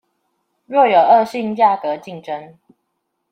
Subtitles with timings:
[0.65, 2.55] 若有惡性價格競爭